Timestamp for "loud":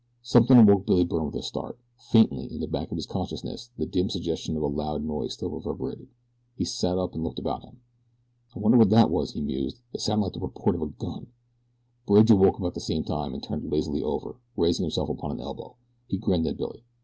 4.67-5.03